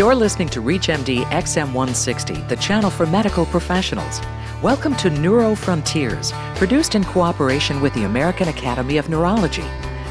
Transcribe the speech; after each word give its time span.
You're 0.00 0.14
listening 0.14 0.48
to 0.48 0.62
ReachMD 0.62 1.24
XM160, 1.24 2.48
the 2.48 2.56
channel 2.56 2.88
for 2.88 3.04
medical 3.04 3.44
professionals. 3.44 4.18
Welcome 4.62 4.96
to 4.96 5.10
Neuro 5.10 5.54
Frontiers, 5.54 6.32
produced 6.54 6.94
in 6.94 7.04
cooperation 7.04 7.82
with 7.82 7.92
the 7.92 8.04
American 8.04 8.48
Academy 8.48 8.96
of 8.96 9.10
Neurology. 9.10 9.66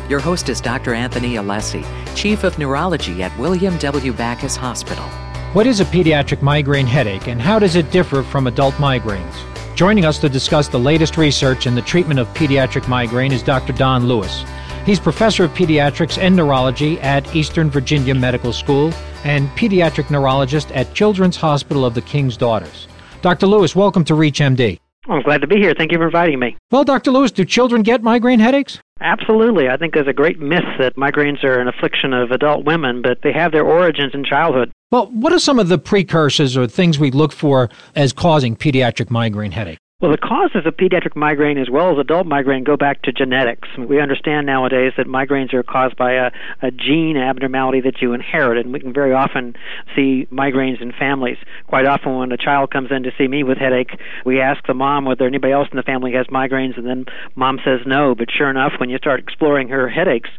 Your 0.08 0.20
host 0.20 0.48
is 0.48 0.62
Dr. 0.62 0.94
Anthony 0.94 1.38
Alessi, 1.38 1.84
Chief 2.16 2.44
of 2.44 2.60
Neurology 2.60 3.24
at 3.24 3.36
William 3.40 3.80
W. 3.80 4.14
Backus 4.14 4.56
Hospital. 4.56 5.06
What 5.54 5.66
is 5.66 5.80
a 5.80 5.86
pediatric 5.86 6.44
migraine 6.44 6.86
headache 6.86 7.28
and 7.28 7.42
how 7.42 7.58
does 7.58 7.76
it 7.76 7.90
differ 7.90 8.22
from 8.22 8.46
adult 8.46 8.76
migraines? 8.76 9.44
Joining 9.76 10.06
us 10.06 10.20
to 10.20 10.30
discuss 10.30 10.68
the 10.68 10.80
latest 10.80 11.18
research 11.18 11.66
in 11.66 11.74
the 11.74 11.82
treatment 11.82 12.20
of 12.20 12.28
pediatric 12.36 12.88
migraine 12.88 13.32
is 13.32 13.42
Dr. 13.42 13.74
Don 13.74 14.06
Lewis. 14.06 14.46
He's 14.86 15.00
professor 15.00 15.46
of 15.46 15.54
pediatrics 15.56 16.20
and 16.20 16.36
neurology 16.36 17.00
at 17.02 17.36
Eastern 17.36 17.72
Virginia 17.72 18.14
Medical 18.14 18.54
School 18.54 18.94
and 19.24 19.50
pediatric 19.50 20.10
neurologist 20.10 20.72
at 20.72 20.94
Children's 20.94 21.36
Hospital 21.38 21.86
of 21.86 21.94
the 21.94 22.02
King's 22.02 22.38
Daughters. 22.38 22.88
Dr. 23.22 23.48
Lewis, 23.48 23.76
welcome 23.76 24.04
to 24.06 24.14
ReachMD. 24.14 24.80
I'm 25.08 25.22
glad 25.24 25.42
to 25.42 25.48
be 25.48 25.58
here. 25.58 25.74
Thank 25.76 25.92
you 25.92 25.98
for 25.98 26.06
inviting 26.06 26.40
me. 26.40 26.56
Well, 26.72 26.84
Dr. 26.84 27.12
Lewis, 27.12 27.32
do 27.32 27.44
children 27.44 27.82
get 27.82 28.04
migraine 28.04 28.40
headaches? 28.40 28.80
Absolutely. 29.02 29.70
I 29.70 29.78
think 29.78 29.94
there's 29.94 30.08
a 30.08 30.14
great 30.14 30.40
myth 30.40 30.66
that 30.78 30.96
migraines 30.96 31.44
are 31.44 31.60
an 31.60 31.68
affliction 31.68 32.14
of 32.14 32.32
adult 32.32 32.66
women, 32.66 33.02
but 33.02 33.20
they 33.24 33.32
have 33.34 33.52
their 33.52 33.66
origins 33.66 34.14
in 34.14 34.24
childhood. 34.24 34.72
Well, 34.92 35.08
what 35.08 35.34
are 35.34 35.40
some 35.40 35.60
of 35.60 35.68
the 35.68 35.78
precursors 35.78 36.58
or 36.58 36.68
things 36.68 37.00
we 37.00 37.12
look 37.12 37.32
for 37.32 37.70
as 37.96 38.14
causing 38.14 38.56
pediatric 38.56 39.10
migraine 39.10 39.52
headache? 39.52 39.80
Well, 40.02 40.12
the 40.12 40.18
causes 40.18 40.66
of 40.66 40.78
pediatric 40.78 41.18
migraine 41.18 41.58
as 41.58 41.70
well 41.70 41.92
as 41.92 41.98
adult 41.98 42.26
migraine 42.26 42.64
go 42.64 42.78
back 42.78 43.02
to 43.02 43.12
genetics. 43.12 43.68
We 43.78 44.00
understand 44.00 44.46
nowadays 44.46 44.94
that 44.96 45.08
migraines 45.08 45.54
are 45.54 45.62
caused 45.62 45.98
by 45.98 46.14
a, 46.14 46.32
a 46.62 46.72
gene 46.72 47.18
abnormality 47.18 47.82
that 47.82 48.02
you 48.02 48.14
inherit, 48.14 48.64
and 48.64 48.72
we 48.72 48.80
can 48.80 48.94
very 48.94 49.12
often 49.12 49.58
see 49.98 50.26
migraines 50.32 50.82
in 50.82 50.94
families. 50.94 51.36
Quite 51.68 51.86
often, 51.86 52.16
when 52.16 52.32
a 52.32 52.38
child 52.38 52.72
comes 52.72 52.92
in 52.92 53.04
to 53.04 53.12
see 53.18 53.28
me 53.28 53.44
with 53.44 53.58
headache, 53.58 54.00
we 54.26 54.40
ask 54.40 54.66
the 54.68 54.74
mom 54.74 55.04
whether 55.04 55.28
anybody 55.28 55.52
else 55.52 55.68
in 55.70 55.76
the 55.76 55.84
family 55.84 56.14
has 56.14 56.28
migraines, 56.28 56.78
and 56.78 56.88
then 56.88 57.04
mom 57.36 57.60
says 57.66 57.82
no. 57.86 58.16
But 58.16 58.30
sure 58.32 58.50
enough, 58.50 58.80
when 58.80 58.90
you 58.90 59.00
start 59.00 59.20
exploring 59.20 59.68
her 59.68 59.90
headaches, 59.90 60.30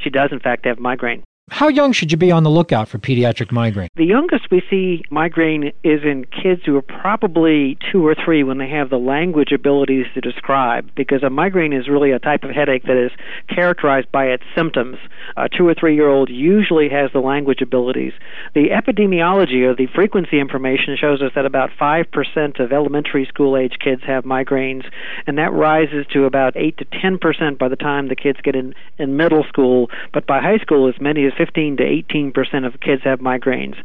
she 0.00 0.08
does 0.08 0.30
in 0.32 0.40
fact 0.40 0.64
have 0.64 0.78
migraine. 0.78 1.24
How 1.50 1.66
young 1.66 1.92
should 1.92 2.12
you 2.12 2.16
be 2.16 2.30
on 2.30 2.44
the 2.44 2.48
lookout 2.48 2.88
for 2.88 2.98
pediatric 2.98 3.50
migraine? 3.50 3.88
The 3.96 4.04
youngest 4.04 4.50
we 4.52 4.62
see 4.70 5.02
migraine 5.10 5.72
is 5.82 6.00
in 6.04 6.24
kids 6.26 6.62
who 6.64 6.76
are 6.76 6.82
probably 6.82 7.76
two 7.90 8.06
or 8.06 8.14
three 8.14 8.44
when 8.44 8.58
they 8.58 8.68
have 8.68 8.88
the 8.88 8.98
language 8.98 9.50
abilities 9.52 10.06
to 10.14 10.20
describe, 10.20 10.88
because 10.94 11.24
a 11.24 11.28
migraine 11.28 11.72
is 11.72 11.88
really 11.88 12.12
a 12.12 12.20
type 12.20 12.44
of 12.44 12.50
headache 12.50 12.84
that 12.84 12.96
is 12.96 13.10
characterized 13.48 14.10
by 14.12 14.26
its 14.26 14.44
symptoms. 14.54 14.96
A 15.36 15.48
two 15.48 15.66
or 15.66 15.74
three 15.74 15.96
year 15.96 16.08
old 16.08 16.30
usually 16.30 16.88
has 16.88 17.10
the 17.12 17.18
language 17.18 17.60
abilities. 17.60 18.12
The 18.54 18.68
epidemiology 18.68 19.64
or 19.64 19.74
the 19.74 19.88
frequency 19.92 20.38
information 20.38 20.96
shows 20.98 21.20
us 21.20 21.32
that 21.34 21.46
about 21.46 21.70
5% 21.78 22.60
of 22.60 22.72
elementary 22.72 23.26
school 23.26 23.56
age 23.56 23.74
kids 23.82 24.02
have 24.06 24.24
migraines, 24.24 24.88
and 25.26 25.36
that 25.36 25.52
rises 25.52 26.06
to 26.12 26.24
about 26.24 26.56
8 26.56 26.78
to 26.78 26.84
10% 26.84 27.58
by 27.58 27.68
the 27.68 27.76
time 27.76 28.08
the 28.08 28.16
kids 28.16 28.38
get 28.42 28.54
in, 28.54 28.72
in 28.98 29.16
middle 29.16 29.44
school, 29.44 29.90
but 30.14 30.26
by 30.26 30.40
high 30.40 30.58
school, 30.58 30.88
as 30.88 30.98
many 31.00 31.26
as 31.26 31.32
15 31.40 31.78
to 31.78 31.82
18 31.82 32.32
percent 32.32 32.66
of 32.66 32.80
kids 32.80 33.02
have 33.04 33.20
migraines. 33.20 33.76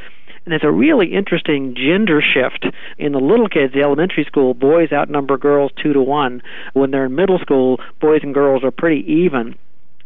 And 0.43 0.51
there's 0.51 0.63
a 0.65 0.71
really 0.71 1.13
interesting 1.13 1.73
gender 1.73 2.21
shift 2.21 2.67
in 2.97 3.13
the 3.13 3.19
little 3.19 3.47
kids, 3.47 3.73
the 3.73 3.81
elementary 3.81 4.25
school. 4.25 4.53
Boys 4.53 4.91
outnumber 4.91 5.37
girls 5.37 5.71
two 5.81 5.93
to 5.93 6.01
one. 6.01 6.41
When 6.73 6.91
they're 6.91 7.05
in 7.05 7.15
middle 7.15 7.39
school, 7.39 7.79
boys 8.01 8.19
and 8.23 8.33
girls 8.33 8.65
are 8.65 8.71
pretty 8.71 9.09
even. 9.09 9.55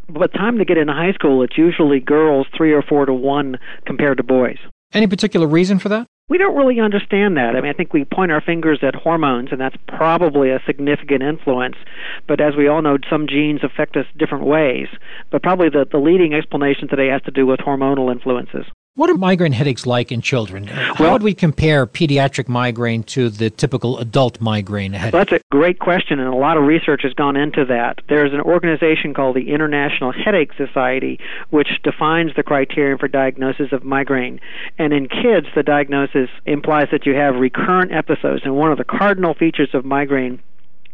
By 0.08 0.28
the 0.28 0.38
time 0.38 0.58
they 0.58 0.64
get 0.64 0.78
into 0.78 0.92
high 0.92 1.12
school, 1.12 1.42
it's 1.42 1.58
usually 1.58 1.98
girls 1.98 2.46
three 2.56 2.72
or 2.72 2.82
four 2.82 3.04
to 3.04 3.12
one 3.12 3.58
compared 3.84 4.18
to 4.18 4.22
boys. 4.22 4.58
Any 4.92 5.08
particular 5.08 5.48
reason 5.48 5.80
for 5.80 5.88
that? 5.88 6.06
We 6.30 6.38
don't 6.38 6.56
really 6.56 6.78
understand 6.78 7.36
that. 7.36 7.56
I 7.56 7.60
mean, 7.60 7.70
I 7.70 7.74
think 7.74 7.92
we 7.92 8.04
point 8.04 8.30
our 8.30 8.40
fingers 8.40 8.78
at 8.82 8.94
hormones, 8.94 9.48
and 9.50 9.60
that's 9.60 9.76
probably 9.88 10.50
a 10.50 10.62
significant 10.64 11.24
influence. 11.24 11.74
But 12.28 12.40
as 12.40 12.54
we 12.56 12.68
all 12.68 12.82
know, 12.82 12.98
some 13.10 13.26
genes 13.26 13.64
affect 13.64 13.96
us 13.96 14.06
different 14.16 14.46
ways. 14.46 14.86
But 15.32 15.42
probably 15.42 15.70
the, 15.70 15.86
the 15.90 15.98
leading 15.98 16.32
explanation 16.32 16.86
today 16.86 17.08
has 17.08 17.20
to 17.22 17.32
do 17.32 17.46
with 17.46 17.58
hormonal 17.58 18.12
influences. 18.12 18.64
What 18.96 19.08
are 19.08 19.14
migraine 19.14 19.52
headaches 19.52 19.86
like 19.86 20.10
in 20.10 20.20
children? 20.20 20.66
How 20.66 20.94
Well- 20.98 21.12
would 21.12 21.22
we 21.22 21.32
compare 21.32 21.86
pediatric 21.86 22.48
migraine 22.48 23.04
to 23.04 23.28
the 23.28 23.48
typical 23.48 23.98
adult 24.00 24.40
migraine 24.40 24.94
headache? 24.94 25.12
That's 25.12 25.32
a 25.32 25.40
great 25.52 25.78
question, 25.78 26.18
and 26.18 26.28
a 26.28 26.36
lot 26.36 26.56
of 26.56 26.64
research 26.64 27.02
has 27.04 27.14
gone 27.14 27.36
into 27.36 27.64
that. 27.66 28.00
There's 28.08 28.32
an 28.34 28.40
organization 28.40 29.14
called 29.14 29.36
the 29.36 29.52
International 29.52 30.10
Headache 30.10 30.52
Society, 30.54 31.20
which 31.50 31.80
defines 31.84 32.34
the 32.34 32.42
criterion 32.42 32.98
for 32.98 33.06
diagnosis 33.06 33.70
of 33.70 33.84
migraine. 33.84 34.40
And 34.76 34.92
in 34.92 35.06
kids, 35.06 35.46
the 35.54 35.62
diagnosis 35.62 36.28
implies 36.44 36.88
that 36.90 37.06
you 37.06 37.14
have 37.14 37.36
recurrent 37.36 37.92
episodes. 37.92 38.42
And 38.44 38.56
one 38.56 38.72
of 38.72 38.78
the 38.78 38.84
cardinal 38.84 39.34
features 39.34 39.70
of 39.72 39.84
migraine 39.84 40.40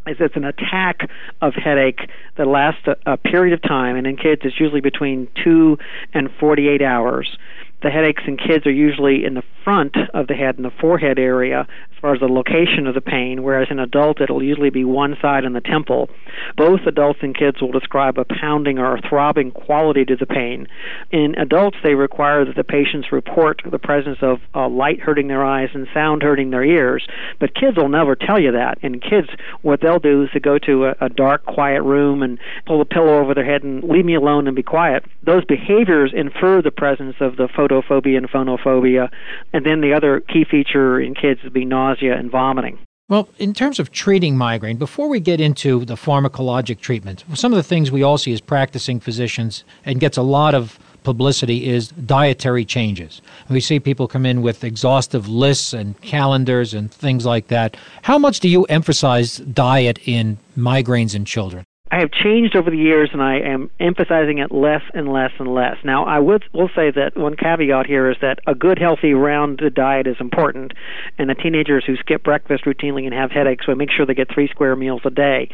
is 0.06 0.18
it's 0.20 0.36
an 0.36 0.44
attack 0.44 1.08
of 1.40 1.54
headache 1.54 2.08
that 2.36 2.46
lasts 2.46 2.86
a, 2.86 2.96
a 3.06 3.16
period 3.16 3.54
of 3.54 3.62
time, 3.62 3.96
and 3.96 4.06
in 4.06 4.16
kids, 4.16 4.42
it's 4.44 4.60
usually 4.60 4.80
between 4.82 5.28
two 5.42 5.78
and 6.14 6.30
48 6.38 6.82
hours. 6.82 7.38
The 7.82 7.90
headaches 7.90 8.22
in 8.26 8.36
kids 8.36 8.66
are 8.66 8.72
usually 8.72 9.24
in 9.24 9.34
the 9.34 9.42
front 9.62 9.96
of 10.14 10.26
the 10.26 10.34
head, 10.34 10.56
in 10.56 10.62
the 10.62 10.70
forehead 10.80 11.18
area, 11.18 11.66
far 12.06 12.14
as 12.14 12.20
the 12.20 12.28
location 12.28 12.86
of 12.86 12.94
the 12.94 13.00
pain, 13.00 13.42
whereas 13.42 13.66
in 13.68 13.80
adult, 13.80 14.20
it'll 14.20 14.40
usually 14.40 14.70
be 14.70 14.84
one 14.84 15.16
side 15.20 15.44
in 15.44 15.54
the 15.54 15.60
temple. 15.60 16.08
Both 16.56 16.82
adults 16.86 17.18
and 17.20 17.36
kids 17.36 17.60
will 17.60 17.72
describe 17.72 18.16
a 18.16 18.24
pounding 18.24 18.78
or 18.78 18.94
a 18.94 19.02
throbbing 19.08 19.50
quality 19.50 20.04
to 20.04 20.14
the 20.14 20.24
pain. 20.26 20.68
In 21.10 21.34
adults, 21.36 21.78
they 21.82 21.94
require 21.94 22.44
that 22.44 22.54
the 22.54 22.62
patients 22.62 23.10
report 23.10 23.60
the 23.68 23.80
presence 23.80 24.18
of 24.22 24.38
uh, 24.54 24.68
light 24.68 25.00
hurting 25.00 25.26
their 25.26 25.44
eyes 25.44 25.70
and 25.74 25.88
sound 25.92 26.22
hurting 26.22 26.50
their 26.50 26.62
ears, 26.62 27.04
but 27.40 27.56
kids 27.56 27.76
will 27.76 27.88
never 27.88 28.14
tell 28.14 28.40
you 28.40 28.52
that. 28.52 28.78
And 28.84 29.02
kids, 29.02 29.28
what 29.62 29.80
they'll 29.80 29.98
do 29.98 30.22
is 30.22 30.30
to 30.30 30.38
go 30.38 30.60
to 30.60 30.84
a, 30.86 30.94
a 31.00 31.08
dark, 31.08 31.44
quiet 31.44 31.82
room 31.82 32.22
and 32.22 32.38
pull 32.66 32.80
a 32.80 32.84
pillow 32.84 33.18
over 33.18 33.34
their 33.34 33.44
head 33.44 33.64
and 33.64 33.82
leave 33.82 34.04
me 34.04 34.14
alone 34.14 34.46
and 34.46 34.54
be 34.54 34.62
quiet. 34.62 35.04
Those 35.24 35.44
behaviors 35.44 36.12
infer 36.14 36.62
the 36.62 36.70
presence 36.70 37.16
of 37.18 37.34
the 37.34 37.48
photophobia 37.48 38.16
and 38.16 38.30
phonophobia. 38.30 39.10
And 39.52 39.66
then 39.66 39.80
the 39.80 39.92
other 39.92 40.20
key 40.20 40.44
feature 40.48 41.00
in 41.00 41.16
kids 41.16 41.42
would 41.42 41.52
be 41.52 41.64
nausea 41.64 41.95
and 42.02 42.30
vomiting. 42.30 42.78
Well, 43.08 43.28
in 43.38 43.54
terms 43.54 43.78
of 43.78 43.92
treating 43.92 44.36
migraine, 44.36 44.78
before 44.78 45.08
we 45.08 45.20
get 45.20 45.40
into 45.40 45.84
the 45.84 45.94
pharmacologic 45.94 46.80
treatment, 46.80 47.24
some 47.34 47.52
of 47.52 47.56
the 47.56 47.62
things 47.62 47.92
we 47.92 48.02
all 48.02 48.18
see 48.18 48.32
as 48.32 48.40
practicing 48.40 48.98
physicians 48.98 49.62
and 49.84 50.00
gets 50.00 50.16
a 50.16 50.22
lot 50.22 50.56
of 50.56 50.78
publicity 51.04 51.68
is 51.68 51.90
dietary 51.90 52.64
changes. 52.64 53.22
We 53.48 53.60
see 53.60 53.78
people 53.78 54.08
come 54.08 54.26
in 54.26 54.42
with 54.42 54.64
exhaustive 54.64 55.28
lists 55.28 55.72
and 55.72 56.00
calendars 56.00 56.74
and 56.74 56.92
things 56.92 57.24
like 57.24 57.46
that. 57.46 57.76
How 58.02 58.18
much 58.18 58.40
do 58.40 58.48
you 58.48 58.64
emphasize 58.64 59.36
diet 59.36 60.00
in 60.04 60.38
migraines 60.56 61.14
in 61.14 61.24
children? 61.24 61.65
I 61.88 62.00
have 62.00 62.10
changed 62.10 62.56
over 62.56 62.68
the 62.68 62.76
years, 62.76 63.10
and 63.12 63.22
I 63.22 63.38
am 63.38 63.70
emphasizing 63.78 64.38
it 64.38 64.50
less 64.50 64.82
and 64.92 65.12
less 65.12 65.30
and 65.38 65.54
less. 65.54 65.76
Now, 65.84 66.04
I 66.04 66.18
would 66.18 66.44
will 66.52 66.68
say 66.74 66.90
that 66.90 67.16
one 67.16 67.36
caveat 67.36 67.86
here 67.86 68.10
is 68.10 68.16
that 68.20 68.40
a 68.44 68.56
good, 68.56 68.78
healthy, 68.78 69.14
rounded 69.14 69.74
diet 69.74 70.08
is 70.08 70.16
important, 70.18 70.72
and 71.16 71.30
the 71.30 71.34
teenagers 71.34 71.84
who 71.86 71.96
skip 71.96 72.24
breakfast 72.24 72.64
routinely 72.64 73.04
and 73.04 73.14
have 73.14 73.30
headaches, 73.30 73.68
we 73.68 73.76
make 73.76 73.92
sure 73.92 74.04
they 74.04 74.14
get 74.14 74.32
three 74.34 74.48
square 74.48 74.74
meals 74.74 75.02
a 75.04 75.10
day. 75.10 75.48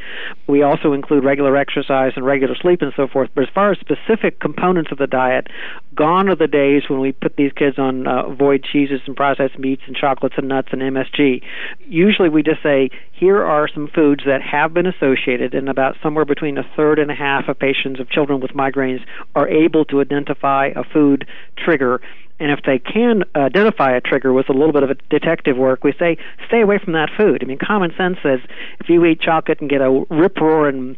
We 0.47 0.62
also 0.62 0.94
include 0.94 1.22
regular 1.22 1.54
exercise 1.54 2.12
and 2.16 2.25
regular 2.25 2.54
sleep 2.54 2.81
and 2.81 2.94
so 2.97 3.09
forth. 3.09 3.28
But 3.34 3.44
as 3.44 3.50
far 3.54 3.71
as 3.71 3.78
specific 3.81 4.41
components 4.41 4.91
of 4.91 4.97
the 4.97 5.06
diet, 5.06 5.48
gone 5.94 6.28
are 6.28 6.36
the 6.36 6.47
days 6.47 6.82
when 6.88 7.00
we 7.00 7.12
put 7.12 7.36
these 7.36 7.53
kids 7.53 7.78
on 7.78 8.06
uh, 8.06 8.25
avoid 8.25 8.64
cheeses 8.64 9.00
and 9.06 9.16
processed 9.16 9.58
meats 9.58 9.82
and 9.86 9.97
chocolates 9.97 10.36
and 10.38 10.48
nuts 10.48 10.69
and 10.72 10.80
MSG. 10.80 11.42
Usually, 11.86 12.28
we 12.28 12.42
just 12.42 12.62
say 12.62 12.91
here 13.12 13.42
are 13.42 13.69
some 13.69 13.88
foods 13.88 14.22
that 14.26 14.42
have 14.42 14.72
been 14.72 14.86
associated, 14.86 15.54
and 15.54 15.69
about 15.69 15.97
somewhere 16.03 16.25
between 16.25 16.58
a 16.58 16.64
third 16.76 16.98
and 16.98 17.10
a 17.10 17.14
half 17.14 17.48
of 17.48 17.58
patients 17.58 18.00
of 18.00 18.08
children 18.08 18.41
with 18.41 18.53
migraines 18.53 19.00
are 19.34 19.48
able 19.48 19.84
to 19.86 20.00
identify 20.00 20.69
a 20.75 20.84
food 20.84 21.26
trigger. 21.56 22.00
And 22.41 22.50
if 22.50 22.60
they 22.64 22.78
can 22.78 23.22
identify 23.36 23.92
a 23.92 24.00
trigger 24.00 24.33
with 24.33 24.48
a 24.48 24.53
little 24.53 24.72
bit 24.72 24.83
of 24.83 25.09
detective 25.09 25.56
work, 25.56 25.84
we 25.84 25.92
say 25.98 26.16
stay 26.48 26.60
away 26.60 26.78
from 26.83 26.95
that 26.95 27.09
food. 27.16 27.42
I 27.42 27.47
mean, 27.47 27.59
common 27.59 27.92
sense 27.97 28.18
says 28.22 28.41
if 28.80 28.88
you 28.88 29.04
eat 29.04 29.21
chocolate 29.21 29.60
and 29.60 29.71
get 29.71 29.80
a 29.80 30.04
rip 30.10 30.38
roaring 30.38 30.97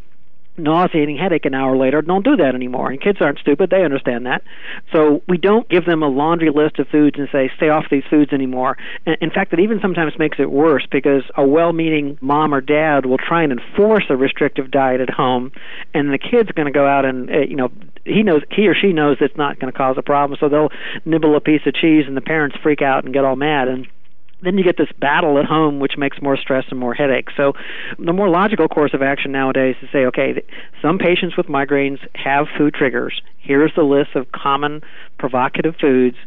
nauseating 0.57 1.17
headache 1.17 1.45
an 1.45 1.53
hour 1.53 1.77
later, 1.77 2.01
don't 2.01 2.23
do 2.23 2.35
that 2.37 2.55
anymore. 2.55 2.89
And 2.89 3.01
kids 3.01 3.19
aren't 3.21 3.39
stupid; 3.39 3.69
they 3.69 3.83
understand 3.83 4.25
that. 4.25 4.43
So 4.91 5.21
we 5.27 5.37
don't 5.37 5.67
give 5.69 5.85
them 5.85 6.03
a 6.03 6.07
laundry 6.07 6.49
list 6.49 6.79
of 6.79 6.87
foods 6.87 7.17
and 7.17 7.27
say 7.31 7.51
stay 7.55 7.69
off 7.69 7.85
these 7.89 8.03
foods 8.09 8.33
anymore. 8.33 8.77
And 9.05 9.17
in 9.21 9.31
fact, 9.31 9.53
it 9.53 9.59
even 9.59 9.79
sometimes 9.81 10.13
makes 10.17 10.39
it 10.39 10.51
worse 10.51 10.85
because 10.91 11.23
a 11.35 11.45
well-meaning 11.45 12.17
mom 12.21 12.53
or 12.53 12.61
dad 12.61 13.05
will 13.05 13.17
try 13.17 13.43
and 13.43 13.51
enforce 13.51 14.05
a 14.09 14.15
restrictive 14.15 14.71
diet 14.71 15.01
at 15.01 15.09
home, 15.09 15.51
and 15.93 16.11
the 16.11 16.19
kid's 16.19 16.51
going 16.51 16.67
to 16.67 16.71
go 16.71 16.85
out 16.85 17.05
and 17.05 17.29
uh, 17.29 17.39
you 17.39 17.55
know 17.55 17.71
he 18.05 18.23
knows 18.23 18.41
he 18.51 18.67
or 18.67 18.75
she 18.75 18.93
knows 18.93 19.17
it's 19.21 19.37
not 19.37 19.59
going 19.59 19.71
to 19.71 19.77
cause 19.77 19.95
a 19.97 20.03
problem, 20.03 20.37
so 20.39 20.49
they'll 20.49 20.69
nibble 21.05 21.35
a 21.35 21.41
piece 21.41 21.61
of 21.65 21.73
cheese, 21.73 22.05
and 22.07 22.15
the 22.15 22.21
parents 22.21 22.55
freak 22.61 22.81
out 22.81 23.03
and 23.03 23.13
get 23.13 23.25
all 23.25 23.35
mad 23.35 23.67
and 23.67 23.87
then 24.41 24.57
you 24.57 24.63
get 24.63 24.77
this 24.77 24.91
battle 24.99 25.37
at 25.39 25.45
home, 25.45 25.79
which 25.79 25.97
makes 25.97 26.21
more 26.21 26.37
stress 26.37 26.65
and 26.69 26.79
more 26.79 26.93
headache. 26.93 27.29
So, 27.35 27.53
the 27.97 28.13
more 28.13 28.29
logical 28.29 28.67
course 28.67 28.93
of 28.93 29.01
action 29.01 29.31
nowadays 29.31 29.75
is 29.81 29.89
to 29.89 29.97
say, 29.97 30.05
okay, 30.05 30.43
some 30.81 30.97
patients 30.97 31.37
with 31.37 31.47
migraines 31.47 31.99
have 32.15 32.47
food 32.57 32.73
triggers. 32.73 33.21
Here's 33.37 33.73
the 33.75 33.83
list 33.83 34.15
of 34.15 34.31
common 34.31 34.81
provocative 35.17 35.75
foods. 35.79 36.17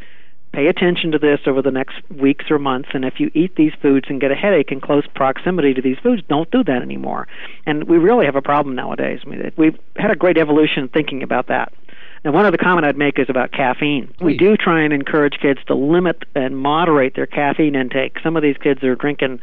pay 0.53 0.67
attention 0.67 1.13
to 1.13 1.19
this 1.19 1.41
over 1.47 1.61
the 1.63 1.71
next 1.71 1.97
weeks 2.11 2.47
or 2.51 2.59
months. 2.59 2.89
And 2.95 3.05
if 3.05 3.21
you 3.21 3.31
eat 3.35 3.55
these 3.57 3.73
foods 3.83 4.07
and 4.09 4.21
get 4.21 4.31
a 4.31 4.35
headache 4.35 4.73
in 4.73 4.81
close 4.81 5.07
proximity 5.15 5.75
to 5.75 5.83
these 5.83 5.99
foods, 6.03 6.23
don't 6.29 6.51
do 6.51 6.65
that 6.65 6.83
anymore. 6.83 7.29
And 7.67 7.85
we 7.85 7.99
really 7.99 8.25
have 8.25 8.37
a 8.37 8.43
problem 8.43 8.75
nowadays. 8.75 9.21
I 9.25 9.29
mean, 9.29 9.53
we've 9.57 9.79
had 9.97 10.11
a 10.11 10.17
great 10.17 10.39
evolution 10.39 10.89
thinking 10.89 11.23
about 11.23 11.49
that. 11.49 11.73
And 12.25 12.35
one 12.35 12.45
other 12.45 12.57
comment 12.57 12.87
I'd 12.87 12.97
make 12.97 13.19
is 13.19 13.29
about 13.29 13.53
caffeine. 13.53 14.13
We 14.21 14.37
do 14.37 14.57
try 14.57 14.83
and 14.83 14.93
encourage 14.93 15.39
kids 15.41 15.61
to 15.67 15.75
limit 15.75 16.25
and 16.35 16.59
moderate 16.59 17.15
their 17.15 17.27
caffeine 17.27 17.75
intake. 17.75 18.19
Some 18.23 18.37
of 18.37 18.43
these 18.43 18.57
kids 18.59 18.83
are 18.83 18.97
drinking 18.97 19.41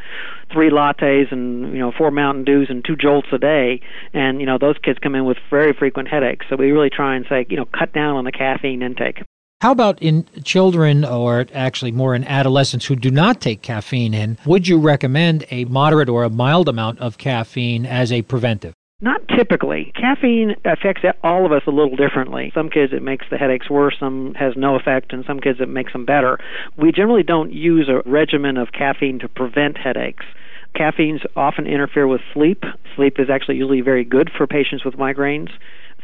three 0.51 0.69
lattes 0.69 1.31
and 1.31 1.74
you 1.74 1.80
know 1.80 1.92
four 1.92 2.12
Mountain 2.12 2.44
Dews 2.44 2.68
and 2.69 2.83
two 2.83 2.95
Jolts 2.95 3.27
a 3.31 3.38
day, 3.38 3.81
and 4.13 4.39
you 4.39 4.45
know 4.45 4.57
those 4.57 4.77
kids 4.77 5.00
come 5.00 5.16
in 5.16 5.25
with 5.25 5.38
very 5.50 5.74
frequent 5.74 6.10
headaches. 6.10 6.45
So 6.50 6.56
we 6.56 6.72
really 6.72 6.89
try 6.89 7.16
and 7.16 7.25
say 7.30 7.45
you 7.50 7.57
know 7.57 7.66
cut 7.66 7.94
down 7.94 8.16
on 8.16 8.25
the 8.25 8.31
caffeine 8.31 8.81
intake. 8.81 9.21
How 9.62 9.71
about 9.71 10.01
in 10.01 10.28
children, 10.44 11.06
or 11.06 11.45
actually 11.54 11.92
more 11.92 12.13
in 12.13 12.24
adolescents 12.25 12.86
who 12.86 12.95
do 12.95 13.10
not 13.10 13.39
take 13.39 13.62
caffeine 13.62 14.13
in? 14.13 14.38
Would 14.45 14.68
you 14.68 14.78
recommend 14.78 15.45
a 15.50 15.66
moderate 15.66 16.10
or 16.10 16.24
a 16.24 16.30
mild 16.30 16.68
amount 16.68 17.00
of 17.00 17.18
caffeine 17.18 17.86
as 17.86 18.12
a 18.12 18.21
preventive? 18.21 18.74
Not 19.01 19.27
typically. 19.27 19.92
Caffeine 19.94 20.56
affects 20.63 21.01
all 21.21 21.45
of 21.45 21.51
us 21.51 21.63
a 21.68 21.71
little 21.71 21.97
differently. 21.97 22.51
Some 22.53 22.69
kids 22.69 22.94
it 22.94 23.03
makes 23.03 23.25
the 23.30 23.38
headaches 23.38 23.69
worse, 23.69 23.95
some 24.00 24.33
has 24.36 24.53
no 24.56 24.75
effect, 24.75 25.12
and 25.12 25.25
some 25.25 25.42
kids 25.42 25.59
it 25.59 25.68
makes 25.68 25.92
them 25.92 26.06
better. 26.06 26.39
We 26.77 26.94
generally 26.94 27.24
don't 27.24 27.51
use 27.51 27.89
a 27.89 28.09
regimen 28.09 28.56
of 28.56 28.71
caffeine 28.71 29.19
to 29.19 29.27
prevent 29.27 29.77
headaches. 29.77 30.25
Caffeines 30.75 31.21
often 31.36 31.68
interfere 31.68 32.07
with 32.07 32.21
sleep. 32.33 32.63
Sleep 32.95 33.19
is 33.19 33.30
actually 33.30 33.57
usually 33.57 33.81
very 33.81 34.06
good 34.06 34.31
for 34.36 34.47
patients 34.47 34.86
with 34.86 34.95
migraines 34.95 35.50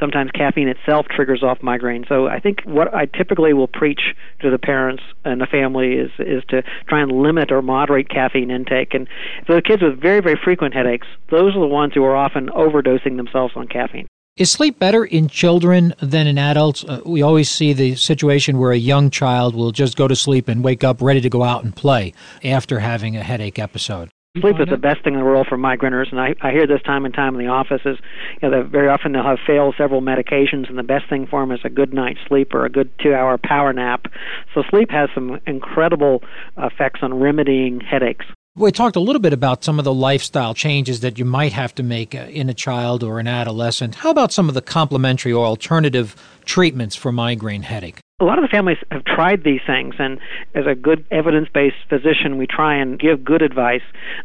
sometimes 0.02 0.32
caffeine 0.32 0.68
itself 0.68 1.06
triggers 1.06 1.44
off 1.44 1.62
migraine. 1.62 2.04
So 2.10 2.28
I 2.28 2.40
think 2.40 2.62
what 2.66 2.94
I 2.94 3.06
typically 3.06 3.54
will 3.54 3.68
preach 3.68 4.02
to 4.42 4.50
the 4.50 4.58
parents 4.58 5.04
and 5.24 5.40
the 5.40 5.46
family 5.46 5.94
is 5.94 6.12
is 6.20 6.44
to 6.50 6.64
try 6.88 7.02
and 7.02 7.12
limit 7.12 7.52
or 7.52 7.62
moderate 7.62 8.10
caffeine 8.10 8.52
intake. 8.52 8.94
And 8.94 9.08
for 9.46 9.56
the 9.56 9.62
kids 9.62 9.82
with 9.82 10.02
very 10.02 10.20
very 10.20 10.40
frequent 10.44 10.74
headaches, 10.74 11.08
those 11.30 11.56
are 11.56 11.60
the 11.60 11.68
ones 11.68 11.94
who 11.94 12.04
are 12.04 12.16
often 12.16 12.48
overdosing 12.50 13.18
themselves 13.18 13.54
on 13.56 13.68
caffeine. 13.68 14.08
Is 14.38 14.50
sleep 14.50 14.80
better 14.80 15.04
in 15.04 15.28
children 15.28 15.94
than 16.02 16.26
in 16.26 16.38
adults? 16.38 16.86
Uh, 16.86 17.02
we 17.06 17.22
always 17.22 17.50
see 17.50 17.74
the 17.74 17.96
situation 17.96 18.58
where 18.58 18.72
a 18.72 18.78
young 18.78 19.10
child 19.10 19.56
will 19.56 19.72
just 19.72 19.98
go 19.98 20.08
to 20.08 20.16
sleep 20.16 20.48
and 20.48 20.64
wake 20.64 20.84
up 20.84 21.02
ready 21.02 21.22
to 21.22 21.30
go 21.30 21.44
out 21.44 21.64
and 21.64 21.76
play 21.76 22.14
after 22.44 22.80
having 22.80 23.18
a 23.18 23.24
headache 23.24 23.60
episode. 23.60 24.10
Sleep 24.40 24.62
is 24.62 24.70
the 24.70 24.78
best 24.78 25.04
thing 25.04 25.14
in 25.14 25.20
the 25.20 25.26
world 25.26 25.48
for 25.50 25.58
migraineurs, 25.58 26.10
and 26.10 26.18
I, 26.18 26.34
I 26.40 26.52
hear 26.52 26.66
this 26.66 26.82
time 26.84 27.04
and 27.04 27.14
time 27.14 27.36
in 27.36 27.46
the 27.46 27.52
offices. 27.52 27.98
You 28.42 28.50
know, 28.50 28.64
very 28.64 28.88
often 28.88 29.12
they'll 29.12 29.24
have 29.24 29.40
failed 29.46 29.76
several 29.78 30.02
medications, 30.02 30.70
and 30.70 30.78
the 30.78 30.84
best 30.84 31.10
thing 31.10 31.28
for 31.28 31.42
them 31.42 31.52
is 31.52 31.60
a 31.66 31.70
good 31.70 31.94
night's 31.94 32.22
sleep 32.30 32.54
or 32.54 32.64
a 32.64 32.70
good 32.70 32.90
two-hour 33.04 33.40
power 33.44 33.74
nap. 33.74 34.06
So 34.54 34.64
sleep 34.70 34.90
has 34.90 35.10
some 35.14 35.42
incredible 35.46 36.24
effects 36.58 37.02
on 37.04 37.20
remedying 37.20 37.82
headaches. 37.82 38.26
We 38.56 38.72
talked 38.72 38.96
a 38.96 39.02
little 39.02 39.22
bit 39.22 39.34
about 39.34 39.66
some 39.66 39.80
of 39.80 39.84
the 39.84 39.94
lifestyle 39.94 40.54
changes 40.54 41.02
that 41.02 41.20
you 41.20 41.26
might 41.26 41.52
have 41.52 41.76
to 41.76 41.84
make 41.84 42.16
uh, 42.16 42.20
in 42.30 42.48
a 42.48 42.54
child 42.54 43.04
or 43.04 43.20
an 43.20 43.28
adolescent. 43.28 43.96
How 43.96 44.12
about 44.12 44.32
some 44.32 44.48
of 44.48 44.56
the 44.56 44.62
complementary 44.62 45.34
or 45.34 45.46
alternative 45.46 46.16
treatments 46.46 46.96
for 46.96 47.12
migraine 47.12 47.64
headache? 47.64 48.00
A 48.22 48.24
lot 48.24 48.38
of 48.38 48.44
the 48.44 48.48
families 48.48 48.78
have 48.92 49.04
tried 49.04 49.44
these 49.44 49.62
things, 49.66 49.96
and 49.98 50.20
as 50.54 50.66
a 50.68 50.76
good 50.76 51.04
evidence 51.10 51.50
based 51.52 51.76
physician, 51.90 52.38
we 52.38 52.46
try 52.46 52.76
and 52.76 53.00
give 53.00 53.24
good 53.24 53.42
advice. 53.42 53.82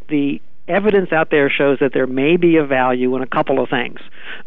The 0.09 0.41
evidence 0.69 1.13
out 1.13 1.31
there 1.31 1.51
shows 1.51 1.79
that 1.81 1.93
there 1.93 2.07
may 2.07 2.37
be 2.37 2.57
a 2.57 2.65
value 2.65 3.15
in 3.17 3.23
a 3.23 3.27
couple 3.27 3.63
of 3.63 3.69
things. 3.69 3.99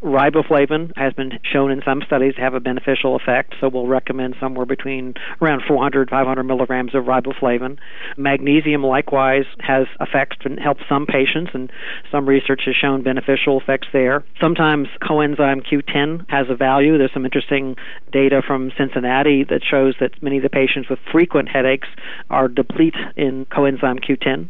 Riboflavin 0.02 0.92
has 0.98 1.14
been 1.14 1.40
shown 1.44 1.72
in 1.72 1.82
some 1.84 2.02
studies 2.06 2.36
to 2.36 2.42
have 2.42 2.54
a 2.54 2.60
beneficial 2.60 3.16
effect, 3.16 3.56
so 3.60 3.70
we'll 3.70 3.88
recommend 3.88 4.36
somewhere 4.40 4.66
between 4.66 5.14
around 5.42 5.64
400, 5.68 6.10
500 6.10 6.44
milligrams 6.44 6.94
of 6.96 7.06
riboflavin. 7.06 7.78
Magnesium 8.18 8.84
likewise 8.84 9.46
has 9.60 9.88
effects 10.00 10.38
and 10.46 10.60
helps 10.60 10.84
some 10.90 11.06
patients, 11.06 11.52
and 11.54 11.72
some 12.12 12.28
research 12.28 12.62
has 12.66 12.76
shown 12.76 13.04
beneficial 13.04 13.60
effects 13.60 13.88
there. 13.94 14.24
Sometimes 14.42 14.88
coenzyme 15.02 15.66
Q10 15.66 16.26
has 16.30 16.48
a 16.50 16.56
value. 16.56 16.98
There's 16.98 17.14
some 17.14 17.26
interesting 17.26 17.76
data 18.12 18.42
from 18.46 18.72
Cincinnati 18.78 19.44
that 19.46 19.62
shows 19.64 19.96
that 20.00 20.22
many 20.22 20.38
of 20.38 20.44
the 20.44 20.50
patients 20.50 20.90
with 20.90 21.00
frequent 21.12 21.50
headaches 21.50 21.88
are 22.30 22.48
deplete 22.48 22.96
in 23.16 23.46
coenzyme 23.46 24.04
Q10. 24.04 24.50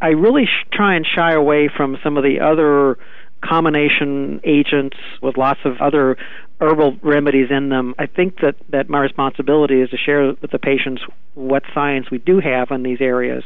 I 0.00 0.08
really 0.08 0.46
sh- 0.46 0.66
try 0.72 0.94
and 0.94 1.06
shy 1.06 1.32
away 1.32 1.68
from 1.74 1.98
some 2.02 2.16
of 2.16 2.24
the 2.24 2.40
other 2.40 2.98
combination 3.42 4.40
agents 4.44 4.96
with 5.22 5.36
lots 5.36 5.60
of 5.64 5.80
other 5.80 6.16
herbal 6.60 6.98
remedies 7.02 7.50
in 7.50 7.70
them. 7.70 7.94
I 7.98 8.06
think 8.06 8.40
that, 8.40 8.56
that 8.68 8.90
my 8.90 9.00
responsibility 9.00 9.80
is 9.80 9.90
to 9.90 9.96
share 9.96 10.34
with 10.40 10.50
the 10.50 10.58
patients 10.58 11.02
what 11.34 11.62
science 11.72 12.10
we 12.10 12.18
do 12.18 12.40
have 12.40 12.70
in 12.70 12.82
these 12.82 13.00
areas. 13.00 13.44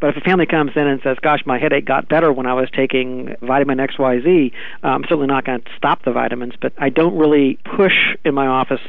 But 0.00 0.10
if 0.10 0.16
a 0.16 0.20
family 0.20 0.46
comes 0.46 0.72
in 0.74 0.86
and 0.86 1.00
says, 1.02 1.18
"Gosh, 1.22 1.40
my 1.46 1.58
headache 1.58 1.84
got 1.84 2.08
better 2.08 2.32
when 2.32 2.46
I 2.46 2.54
was 2.54 2.68
taking 2.70 3.36
vitamin 3.40 3.80
X, 3.80 3.98
Y, 3.98 4.20
Z," 4.20 4.52
I'm 4.82 5.02
certainly 5.02 5.28
not 5.28 5.44
going 5.44 5.62
to 5.62 5.70
stop 5.76 6.04
the 6.04 6.12
vitamins. 6.12 6.54
But 6.60 6.72
I 6.78 6.88
don't 6.88 7.16
really 7.16 7.58
push 7.76 8.16
in 8.24 8.34
my 8.34 8.46
office 8.46 8.80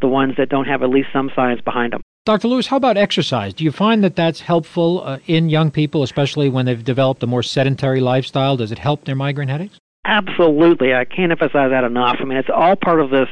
the 0.00 0.08
ones 0.08 0.34
that 0.38 0.48
don't 0.48 0.66
have 0.66 0.82
at 0.82 0.88
least 0.88 1.08
some 1.12 1.30
science 1.34 1.60
behind 1.60 1.92
them. 1.92 2.02
Dr. 2.24 2.48
Lewis, 2.48 2.68
how 2.68 2.78
about 2.78 2.96
exercise? 2.96 3.52
Do 3.52 3.64
you 3.64 3.70
find 3.70 4.02
that 4.02 4.16
that's 4.16 4.40
helpful 4.40 5.02
uh, 5.04 5.18
in 5.26 5.50
young 5.50 5.70
people, 5.70 6.02
especially 6.02 6.48
when 6.48 6.64
they've 6.64 6.82
developed 6.82 7.22
a 7.22 7.26
more 7.26 7.42
sedentary 7.42 8.00
lifestyle? 8.00 8.56
Does 8.56 8.72
it 8.72 8.78
help 8.78 9.04
their 9.04 9.14
migraine 9.14 9.48
headaches? 9.48 9.78
Absolutely. 10.06 10.92
I 10.92 11.06
can't 11.06 11.32
emphasize 11.32 11.70
that 11.70 11.82
enough. 11.82 12.16
I 12.20 12.24
mean, 12.24 12.36
it's 12.36 12.50
all 12.54 12.76
part 12.76 13.00
of 13.00 13.08
this 13.08 13.28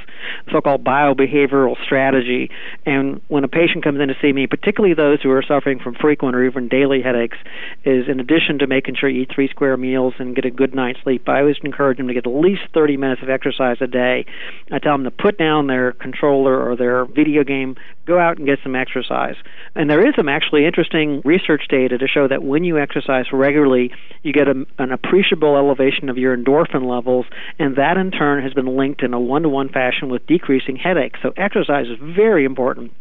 so-called 0.51 0.83
biobehavioral 0.83 1.77
strategy. 1.85 2.51
And 2.87 3.21
when 3.29 3.45
a 3.45 3.49
patient 3.49 3.85
comes 3.85 4.01
in 4.01 4.09
to 4.09 4.15
see 4.23 4.33
me, 4.33 4.47
particularly 4.47 4.95
those 4.95 5.21
who 5.21 5.31
are 5.33 5.43
suffering 5.43 5.81
from 5.81 5.95
frequent 5.95 6.35
or 6.35 6.43
even 6.45 6.69
daily 6.69 7.03
headaches, 7.03 7.37
is 7.85 8.09
in 8.09 8.21
addition 8.21 8.59
to 8.61 8.67
making 8.67 8.95
sure 8.95 9.11
you 9.11 9.23
eat 9.23 9.31
three 9.35 9.49
square 9.49 9.77
meals 9.77 10.15
and 10.19 10.35
get 10.35 10.47
a 10.47 10.51
good 10.51 10.75
night's 10.75 10.99
sleep, 11.03 11.29
I 11.29 11.41
always 11.41 11.57
encourage 11.63 11.99
them 11.99 12.09
to 12.09 12.15
get 12.15 12.27
at 12.27 12.33
least 12.33 12.63
30 12.73 12.97
minutes 12.97 13.21
of 13.23 13.29
exercise 13.29 13.77
a 13.83 13.87
day. 13.87 14.25
I 14.71 14.79
tell 14.79 14.95
them 14.95 15.05
to 15.05 15.11
put 15.11 15.37
down 15.37 15.67
their 15.67 15.93
controller 15.93 16.59
or 16.59 16.75
their 16.75 17.05
video 17.05 17.45
game, 17.45 17.77
go 18.07 18.19
out 18.19 18.39
and 18.39 18.47
get 18.47 18.61
some 18.63 18.75
exercise. 18.75 19.37
And 19.75 19.91
there 19.91 20.07
is 20.07 20.15
some 20.17 20.31
actually 20.31 20.65
interesting 20.65 21.21
research 21.23 21.65
data 21.69 21.99
to 21.99 22.09
show 22.09 22.29
that 22.29 22.43
when 22.43 22.65
you 22.65 22.79
exercise 22.79 23.27
regularly, 23.31 23.93
you 24.23 24.33
get 24.33 24.49
a, 24.49 24.65
an 24.79 24.91
appreciable 24.91 25.57
elevation 25.57 26.09
of 26.09 26.17
your 26.17 26.35
endorphins 26.35 26.62
endorphin 26.63 26.89
levels, 26.89 27.27
and 27.59 27.77
that 27.77 27.97
in 27.97 28.11
turn 28.11 28.43
has 28.43 28.53
been 28.55 28.77
linked 28.77 29.03
in 29.03 29.15
a 29.15 29.21
one 29.21 29.43
to 29.43 29.49
one 29.49 29.69
fashion 29.69 30.09
with 30.09 30.27
decreasing 30.27 30.77
headaches. 30.77 31.21
So 31.23 31.33
exercise 31.37 31.87
is 31.87 31.99
very 32.01 32.45
important. 32.45 32.93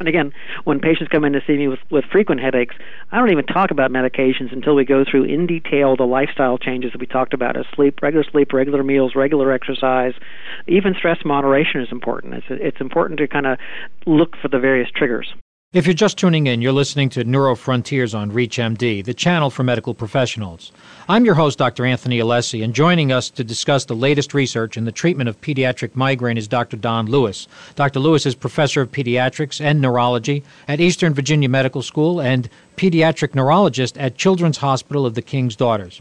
And 0.00 0.08
again, 0.08 0.32
when 0.64 0.80
patients 0.80 1.08
come 1.08 1.24
in 1.24 1.34
to 1.34 1.40
see 1.46 1.56
me 1.56 1.68
with, 1.68 1.78
with 1.88 2.04
frequent 2.10 2.40
headaches, 2.40 2.74
I 3.12 3.18
don't 3.18 3.30
even 3.30 3.46
talk 3.46 3.70
about 3.70 3.92
medications 3.92 4.52
until 4.52 4.74
we 4.74 4.84
go 4.84 5.04
through 5.08 5.24
in 5.24 5.46
detail 5.46 5.96
the 5.96 6.04
lifestyle 6.04 6.58
changes 6.58 6.92
that 6.92 7.00
we 7.00 7.06
talked 7.06 7.32
about 7.32 7.56
as 7.56 7.64
sleep, 7.74 8.00
regular 8.02 8.24
sleep, 8.28 8.52
regular 8.52 8.82
meals, 8.82 9.12
regular 9.14 9.52
exercise. 9.52 10.14
Even 10.66 10.94
stress 10.98 11.18
moderation 11.24 11.80
is 11.80 11.88
important. 11.92 12.34
It's, 12.34 12.46
it's 12.50 12.80
important 12.80 13.20
to 13.20 13.28
kind 13.28 13.46
of 13.46 13.58
look 14.04 14.34
for 14.42 14.48
the 14.48 14.58
various 14.58 14.90
triggers. 14.90 15.32
If 15.74 15.88
you're 15.88 15.94
just 15.94 16.18
tuning 16.18 16.46
in, 16.46 16.62
you're 16.62 16.70
listening 16.70 17.08
to 17.10 17.24
Neuro 17.24 17.56
Frontiers 17.56 18.14
on 18.14 18.30
ReachMD, 18.30 19.04
the 19.04 19.12
channel 19.12 19.50
for 19.50 19.64
medical 19.64 19.92
professionals. 19.92 20.70
I'm 21.08 21.24
your 21.24 21.34
host, 21.34 21.58
Dr. 21.58 21.84
Anthony 21.84 22.20
Alessi, 22.20 22.62
and 22.62 22.72
joining 22.72 23.10
us 23.10 23.28
to 23.30 23.42
discuss 23.42 23.84
the 23.84 23.96
latest 23.96 24.34
research 24.34 24.76
in 24.76 24.84
the 24.84 24.92
treatment 24.92 25.28
of 25.28 25.40
pediatric 25.40 25.96
migraine 25.96 26.38
is 26.38 26.46
Dr. 26.46 26.76
Don 26.76 27.06
Lewis. 27.06 27.48
Dr. 27.74 27.98
Lewis 27.98 28.24
is 28.24 28.36
professor 28.36 28.82
of 28.82 28.92
pediatrics 28.92 29.60
and 29.60 29.80
neurology 29.80 30.44
at 30.68 30.80
Eastern 30.80 31.12
Virginia 31.12 31.48
Medical 31.48 31.82
School 31.82 32.20
and 32.20 32.48
pediatric 32.76 33.34
neurologist 33.34 33.98
at 33.98 34.16
Children's 34.16 34.58
Hospital 34.58 35.04
of 35.04 35.14
the 35.14 35.22
King's 35.22 35.56
Daughters. 35.56 36.00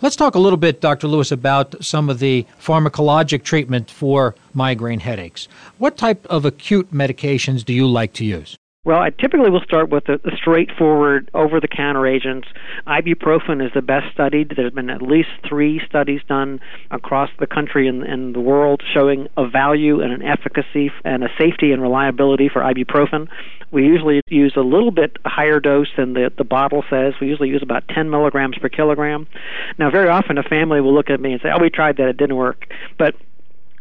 Let's 0.00 0.16
talk 0.16 0.34
a 0.34 0.40
little 0.40 0.56
bit, 0.56 0.80
Dr. 0.80 1.06
Lewis, 1.06 1.30
about 1.30 1.76
some 1.80 2.10
of 2.10 2.18
the 2.18 2.44
pharmacologic 2.60 3.44
treatment 3.44 3.88
for 3.88 4.34
migraine 4.52 4.98
headaches. 4.98 5.46
What 5.78 5.96
type 5.96 6.26
of 6.26 6.44
acute 6.44 6.92
medications 6.92 7.64
do 7.64 7.72
you 7.72 7.86
like 7.86 8.14
to 8.14 8.24
use? 8.24 8.58
Well, 8.84 8.98
I 8.98 9.10
typically 9.10 9.48
will 9.48 9.60
start 9.60 9.90
with 9.90 10.06
the, 10.06 10.18
straightforward 10.34 11.30
over 11.34 11.60
the 11.60 11.68
counter 11.68 12.04
agents. 12.04 12.48
Ibuprofen 12.84 13.64
is 13.64 13.70
the 13.72 13.80
best 13.80 14.12
studied. 14.12 14.54
There's 14.56 14.72
been 14.72 14.90
at 14.90 15.00
least 15.00 15.28
three 15.48 15.80
studies 15.86 16.20
done 16.26 16.58
across 16.90 17.30
the 17.38 17.46
country 17.46 17.86
and, 17.86 18.02
and 18.02 18.34
the 18.34 18.40
world 18.40 18.82
showing 18.92 19.28
a 19.36 19.46
value 19.48 20.00
and 20.00 20.12
an 20.12 20.22
efficacy 20.22 20.90
and 21.04 21.22
a 21.22 21.28
safety 21.38 21.70
and 21.70 21.80
reliability 21.80 22.48
for 22.48 22.60
ibuprofen. 22.60 23.28
We 23.70 23.84
usually 23.84 24.20
use 24.26 24.54
a 24.56 24.62
little 24.62 24.90
bit 24.90 25.16
higher 25.24 25.60
dose 25.60 25.86
than 25.96 26.14
the, 26.14 26.32
the 26.36 26.42
bottle 26.42 26.82
says. 26.90 27.14
We 27.20 27.28
usually 27.28 27.50
use 27.50 27.62
about 27.62 27.86
10 27.86 28.10
milligrams 28.10 28.58
per 28.58 28.68
kilogram. 28.68 29.28
Now, 29.78 29.92
very 29.92 30.08
often 30.08 30.38
a 30.38 30.42
family 30.42 30.80
will 30.80 30.92
look 30.92 31.08
at 31.08 31.20
me 31.20 31.30
and 31.30 31.40
say, 31.40 31.50
Oh, 31.54 31.62
we 31.62 31.70
tried 31.70 31.98
that, 31.98 32.08
it 32.08 32.16
didn't 32.16 32.34
work. 32.34 32.66
But 32.98 33.14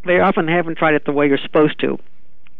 they 0.06 0.20
often 0.20 0.48
haven't 0.48 0.78
tried 0.78 0.94
it 0.94 1.06
the 1.06 1.12
way 1.12 1.26
you're 1.26 1.40
supposed 1.40 1.80
to 1.80 1.98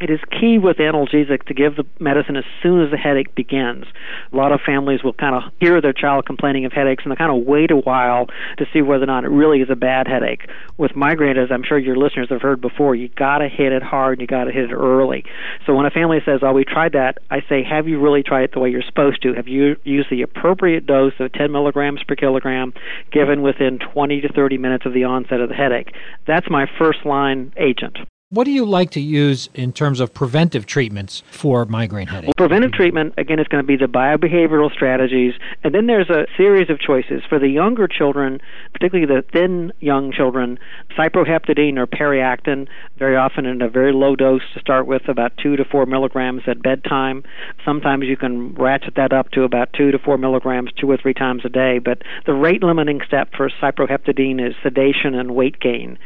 It 0.02 0.10
is 0.10 0.20
key 0.32 0.58
with 0.58 0.78
analgesic 0.78 1.44
to 1.44 1.54
give 1.54 1.76
the 1.76 1.86
medicine 2.00 2.36
as 2.36 2.44
soon 2.64 2.84
as 2.84 2.90
the 2.90 2.98
headache 2.98 3.36
begins. 3.36 3.86
A 4.34 4.36
lot 4.36 4.52
of 4.52 4.60
families 4.60 5.04
will 5.04 5.14
kind 5.14 5.36
of 5.36 5.44
hear 5.60 5.80
their 5.80 5.94
child 5.94 6.26
complaining 6.26 6.66
of 6.66 6.74
headaches 6.74 7.04
and 7.04 7.12
they 7.12 7.16
kind 7.16 7.32
of 7.32 7.46
wait 7.46 7.70
a 7.70 7.78
while 7.78 8.26
to 8.58 8.66
see 8.74 8.82
whether 8.82 9.04
or 9.04 9.08
not 9.08 9.26
it 9.26 9.30
really 9.30 9.62
is 9.62 9.70
a 9.70 9.76
bad 9.76 10.08
headache. 10.08 10.50
With 10.78 10.96
migraine, 10.96 11.38
as 11.38 11.52
I'm 11.52 11.62
sure 11.64 11.78
your 11.78 11.98
listeners 11.98 12.30
have 12.32 12.42
heard 12.42 12.62
before, 12.62 12.96
you 12.96 13.10
got 13.10 13.38
to 13.40 13.48
hit 13.48 13.72
it 13.72 13.84
hard 13.84 14.14
and 14.18 14.22
you 14.22 14.28
got 14.28 14.46
to 14.46 14.52
hit 14.52 14.72
it 14.72 14.74
early. 14.74 15.24
So 15.68 15.76
when 15.76 15.86
a 15.86 15.92
family 15.92 16.20
says, 16.26 16.40
"Oh, 16.42 16.52
we 16.52 16.66
tried 16.66 16.94
that," 16.94 17.20
I 17.30 17.42
say, 17.48 17.62
"Have 17.62 17.88
you 17.88 18.00
really 18.00 18.24
tried 18.24 18.46
it 18.46 18.54
the 18.54 18.60
way 18.60 18.72
you're 18.72 18.82
supposed 18.82 19.22
to? 19.22 19.34
Have 19.34 19.48
you 19.48 19.76
used 19.84 20.10
the 20.10 20.24
appropriate 20.24 20.88
dose 20.88 21.14
of 21.20 21.32
10 21.34 21.52
milligrams 21.52 22.02
per 22.04 22.16
kilogram, 22.16 22.74
given 23.12 23.44
within 23.44 23.78
20 23.78 24.22
to 24.22 24.30
30 24.30 24.58
minutes 24.58 24.88
of 24.88 24.94
the 24.94 25.04
onset 25.04 25.42
of 25.42 25.50
the 25.50 25.56
headache?" 25.56 25.94
That's 26.26 26.50
my 26.50 26.66
first 26.80 27.06
line 27.06 27.54
agent. 27.56 28.00
What 28.32 28.46
do 28.46 28.52
you 28.52 28.64
like 28.64 28.92
to 28.92 29.02
use 29.02 29.50
in 29.56 29.74
terms 29.74 30.00
of 30.00 30.14
preventive 30.14 30.66
treatments 30.66 31.22
for 31.32 31.66
migraine 31.66 32.08
headache? 32.08 32.28
Well, 32.28 32.48
preventive 32.48 32.72
treatment, 32.72 33.14
again, 33.18 33.40
is 33.40 33.48
going 33.50 33.62
to 33.62 33.68
be 33.68 33.76
the 33.76 33.92
biobehavioral 33.92 34.72
strategies. 34.72 35.34
And 35.66 35.76
then 35.76 35.88
there's 35.88 36.10
a 36.10 36.28
series 36.38 36.70
of 36.70 36.80
choices. 36.80 37.24
For 37.28 37.40
the 37.40 37.50
younger 37.50 37.90
children, 37.90 38.40
particularly 38.72 39.06
the 39.06 39.22
thin 39.34 39.74
young 39.82 40.14
children, 40.14 40.60
cyproheptadine 40.98 41.78
or 41.78 41.88
periactin, 41.88 42.70
very 42.98 43.18
often 43.18 43.46
in 43.46 43.62
a 43.62 43.68
very 43.68 43.92
low 43.92 44.16
dose 44.16 44.44
to 44.54 44.62
start 44.62 44.88
with, 44.88 45.10
about 45.10 45.34
2 45.44 45.58
to 45.58 45.66
4 45.66 45.86
milligrams 45.86 46.44
at 46.48 46.64
bedtime. 46.64 47.26
Sometimes 47.66 48.06
you 48.06 48.16
can 48.16 48.54
ratchet 48.54 48.96
that 48.96 49.12
up 49.12 49.30
to 49.32 49.44
about 49.44 49.74
2 49.74 49.92
to 49.92 50.00
4 50.00 50.18
milligrams 50.18 50.72
two 50.80 50.90
or 50.90 50.96
three 50.96 51.14
times 51.14 51.42
a 51.44 51.50
day. 51.50 51.80
But 51.80 52.02
the 52.26 52.34
rate 52.34 52.64
limiting 52.64 53.02
step 53.06 53.34
for 53.36 53.50
cyproheptadine 53.62 54.40
is 54.40 54.56
sedation 54.64 55.16
and 55.16 55.36
weight 55.36 55.60
gain. 55.60 55.98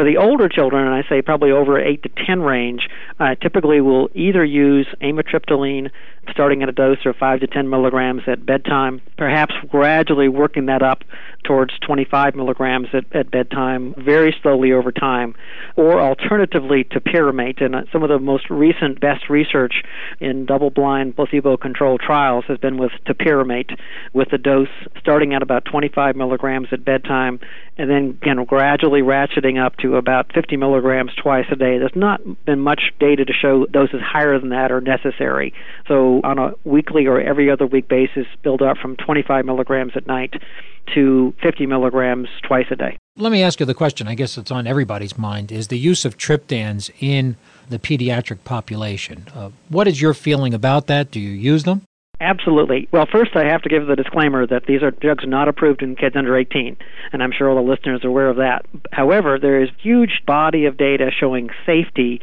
For 0.00 0.04
the 0.04 0.16
older 0.16 0.48
children, 0.48 0.86
and 0.86 0.94
I 0.94 1.06
say 1.10 1.20
probably 1.20 1.50
over 1.50 1.78
8 1.78 2.02
to 2.04 2.08
10 2.24 2.40
range, 2.40 2.88
uh, 3.18 3.34
typically 3.34 3.82
will 3.82 4.08
either 4.14 4.42
use 4.42 4.86
amitriptyline 5.02 5.90
starting 6.30 6.62
at 6.62 6.68
a 6.68 6.72
dose 6.72 6.98
of 7.06 7.16
5 7.16 7.40
to 7.40 7.46
10 7.46 7.68
milligrams 7.68 8.22
at 8.26 8.44
bedtime, 8.44 9.00
perhaps 9.16 9.54
gradually 9.68 10.28
working 10.28 10.66
that 10.66 10.82
up 10.82 11.02
towards 11.44 11.72
25 11.80 12.34
milligrams 12.34 12.88
at, 12.92 13.04
at 13.14 13.30
bedtime 13.30 13.94
very 13.96 14.34
slowly 14.42 14.72
over 14.72 14.92
time, 14.92 15.34
or 15.76 16.00
alternatively 16.00 16.84
topiramate. 16.84 17.62
And 17.62 17.74
uh, 17.74 17.82
some 17.92 18.02
of 18.02 18.08
the 18.08 18.18
most 18.18 18.50
recent 18.50 19.00
best 19.00 19.28
research 19.28 19.82
in 20.20 20.46
double 20.46 20.70
blind 20.70 21.16
placebo 21.16 21.56
controlled 21.56 22.00
trials 22.00 22.44
has 22.48 22.58
been 22.58 22.76
with 22.76 22.92
topiramate, 23.06 23.76
with 24.12 24.32
a 24.32 24.38
dose 24.38 24.68
starting 24.98 25.34
at 25.34 25.42
about 25.42 25.64
25 25.64 26.16
milligrams 26.16 26.68
at 26.72 26.84
bedtime 26.84 27.40
and 27.80 27.88
then 27.88 28.18
again 28.22 28.44
gradually 28.44 29.00
ratcheting 29.00 29.58
up 29.58 29.74
to 29.78 29.96
about 29.96 30.30
50 30.34 30.58
milligrams 30.58 31.12
twice 31.14 31.46
a 31.50 31.56
day. 31.56 31.78
There's 31.78 31.90
not 31.94 32.20
been 32.44 32.60
much 32.60 32.92
data 33.00 33.24
to 33.24 33.32
show 33.32 33.64
doses 33.64 34.02
higher 34.02 34.38
than 34.38 34.50
that 34.50 34.70
are 34.70 34.82
necessary. 34.82 35.54
So 35.88 36.09
on 36.24 36.38
a 36.38 36.52
weekly 36.64 37.06
or 37.06 37.20
every 37.20 37.50
other 37.50 37.66
week 37.66 37.88
basis, 37.88 38.26
build 38.42 38.62
up 38.62 38.76
from 38.76 38.96
25 38.96 39.44
milligrams 39.44 39.92
at 39.94 40.06
night 40.06 40.34
to 40.94 41.32
50 41.42 41.66
milligrams 41.66 42.28
twice 42.42 42.66
a 42.70 42.76
day. 42.76 42.96
Let 43.16 43.32
me 43.32 43.42
ask 43.42 43.60
you 43.60 43.66
the 43.66 43.74
question, 43.74 44.08
I 44.08 44.14
guess 44.14 44.36
it's 44.36 44.50
on 44.50 44.66
everybody's 44.66 45.16
mind, 45.16 45.52
is 45.52 45.68
the 45.68 45.78
use 45.78 46.04
of 46.04 46.16
triptans 46.16 46.90
in 47.00 47.36
the 47.68 47.78
pediatric 47.78 48.44
population. 48.44 49.26
Uh, 49.34 49.50
what 49.68 49.86
is 49.86 50.00
your 50.00 50.14
feeling 50.14 50.54
about 50.54 50.86
that? 50.88 51.10
Do 51.10 51.20
you 51.20 51.30
use 51.30 51.64
them? 51.64 51.82
Absolutely. 52.20 52.86
Well, 52.92 53.06
first 53.10 53.34
I 53.34 53.44
have 53.44 53.62
to 53.62 53.70
give 53.70 53.86
the 53.86 53.96
disclaimer 53.96 54.46
that 54.46 54.66
these 54.66 54.82
are 54.82 54.90
drugs 54.90 55.24
not 55.26 55.48
approved 55.48 55.82
in 55.82 55.96
kids 55.96 56.16
under 56.16 56.36
18, 56.36 56.76
and 57.12 57.22
I'm 57.22 57.32
sure 57.32 57.48
all 57.48 57.56
the 57.56 57.70
listeners 57.70 58.04
are 58.04 58.08
aware 58.08 58.28
of 58.28 58.36
that. 58.36 58.66
However, 58.92 59.38
there 59.38 59.62
is 59.62 59.70
huge 59.82 60.20
body 60.26 60.66
of 60.66 60.76
data 60.76 61.10
showing 61.18 61.48
safety 61.64 62.20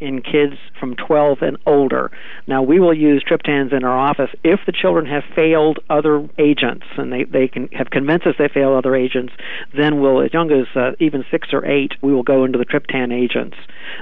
in 0.00 0.22
kids 0.22 0.54
from 0.78 0.96
12 0.96 1.42
and 1.42 1.56
older. 1.66 2.10
Now, 2.46 2.62
we 2.62 2.80
will 2.80 2.94
use 2.94 3.22
triptans 3.22 3.72
in 3.72 3.84
our 3.84 3.98
office 3.98 4.30
if 4.42 4.60
the 4.66 4.72
children 4.72 5.06
have 5.06 5.22
failed 5.34 5.78
other 5.88 6.28
agents 6.38 6.86
and 6.96 7.12
they, 7.12 7.24
they 7.24 7.48
can 7.48 7.68
have 7.68 7.90
convinced 7.90 8.26
us 8.26 8.34
they 8.38 8.48
failed 8.48 8.76
other 8.76 8.96
agents, 8.96 9.32
then 9.76 10.00
we'll, 10.00 10.20
as 10.20 10.32
young 10.32 10.50
as 10.50 10.66
uh, 10.74 10.92
even 10.98 11.24
six 11.30 11.48
or 11.52 11.64
eight, 11.66 11.92
we 12.02 12.12
will 12.12 12.22
go 12.22 12.44
into 12.44 12.58
the 12.58 12.64
triptan 12.64 13.12
agents. 13.12 13.56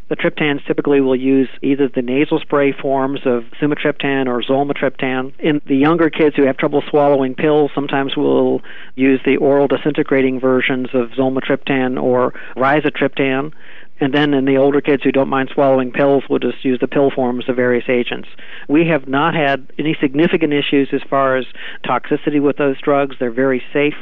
The 0.08 0.16
triptans 0.16 0.64
typically 0.66 1.00
will 1.00 1.16
use 1.16 1.48
either 1.62 1.88
the 1.88 2.02
nasal 2.02 2.38
spray 2.40 2.72
forms 2.72 3.20
of 3.24 3.44
sumatriptan 3.60 4.26
or 4.26 4.42
zolmitriptan. 4.42 5.32
In 5.40 5.60
the 5.66 5.76
younger 5.76 6.10
kids 6.10 6.36
who 6.36 6.44
have 6.44 6.56
trouble 6.56 6.82
swallowing 6.88 7.34
pills, 7.34 7.70
sometimes 7.74 8.16
we'll 8.16 8.60
use 8.94 9.20
the 9.24 9.36
oral 9.36 9.68
disintegrating 9.68 10.40
versions 10.40 10.88
of 10.94 11.10
zolmitriptan 11.10 12.00
or 12.00 12.32
rizatriptan. 12.56 13.52
And 14.00 14.14
then 14.14 14.32
in 14.32 14.44
the 14.44 14.56
older 14.56 14.80
kids 14.80 15.02
who 15.02 15.10
don't 15.10 15.28
mind 15.28 15.50
swallowing 15.52 15.90
pills, 15.90 16.24
we'll 16.28 16.38
just 16.38 16.64
use 16.64 16.78
the 16.80 16.86
pill 16.86 17.10
forms 17.10 17.48
of 17.48 17.56
various 17.56 17.88
agents. 17.88 18.28
We 18.68 18.86
have 18.86 19.08
not 19.08 19.34
had 19.34 19.72
any 19.78 19.96
significant 20.00 20.52
issues 20.52 20.88
as 20.92 21.02
far 21.08 21.36
as 21.36 21.46
toxicity 21.84 22.40
with 22.40 22.56
those 22.56 22.80
drugs. 22.80 23.16
They're 23.18 23.30
very 23.30 23.62
safe. 23.72 23.96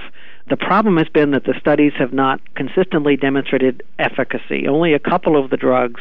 The 0.49 0.57
problem 0.57 0.97
has 0.99 1.09
been 1.09 1.33
that 1.33 1.45
the 1.45 1.59
studies 1.59 1.93
have 1.99 2.13
not 2.13 2.41
consistently 2.55 3.17
demonstrated 3.17 3.83
efficacy. 3.99 4.69
Only 4.69 4.93
a 4.93 4.99
couple 4.99 5.43
of 5.43 5.51
the 5.51 5.57
drugs 5.57 6.01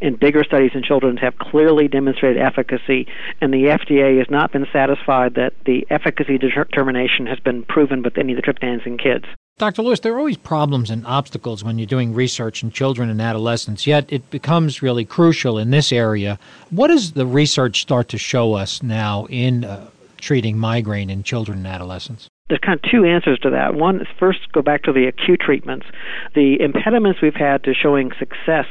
in 0.00 0.16
bigger 0.16 0.42
studies 0.42 0.72
in 0.74 0.82
children 0.82 1.16
have 1.18 1.38
clearly 1.38 1.86
demonstrated 1.86 2.42
efficacy, 2.42 3.06
and 3.40 3.54
the 3.54 3.66
FDA 3.66 4.18
has 4.18 4.26
not 4.28 4.52
been 4.52 4.66
satisfied 4.72 5.34
that 5.34 5.52
the 5.64 5.86
efficacy 5.90 6.38
determination 6.38 7.26
has 7.26 7.38
been 7.38 7.62
proven 7.62 8.02
with 8.02 8.18
any 8.18 8.32
of 8.32 8.36
the 8.36 8.42
triptans 8.42 8.84
in 8.84 8.98
kids. 8.98 9.26
Dr. 9.56 9.82
Lewis, 9.82 10.00
there 10.00 10.12
are 10.14 10.18
always 10.18 10.36
problems 10.36 10.90
and 10.90 11.06
obstacles 11.06 11.62
when 11.62 11.78
you're 11.78 11.86
doing 11.86 12.12
research 12.12 12.64
in 12.64 12.72
children 12.72 13.08
and 13.08 13.22
adolescents, 13.22 13.86
yet 13.86 14.04
it 14.12 14.28
becomes 14.30 14.82
really 14.82 15.04
crucial 15.04 15.58
in 15.58 15.70
this 15.70 15.92
area. 15.92 16.40
What 16.70 16.88
does 16.88 17.12
the 17.12 17.24
research 17.24 17.80
start 17.80 18.08
to 18.08 18.18
show 18.18 18.54
us 18.54 18.82
now 18.82 19.26
in 19.26 19.62
uh, 19.64 19.90
treating 20.18 20.58
migraine 20.58 21.08
in 21.08 21.22
children 21.22 21.58
and 21.58 21.68
adolescents? 21.68 22.28
There's 22.48 22.58
kind 22.58 22.80
of 22.82 22.90
two 22.90 23.04
answers 23.04 23.38
to 23.40 23.50
that. 23.50 23.76
One 23.76 24.00
is 24.00 24.08
first 24.18 24.40
go 24.52 24.60
back 24.60 24.82
to 24.82 24.92
the 24.92 25.06
acute 25.06 25.38
treatments. 25.38 25.86
The 26.34 26.60
impediments 26.60 27.22
we've 27.22 27.32
had 27.32 27.62
to 27.62 27.74
showing 27.74 28.10
success 28.18 28.66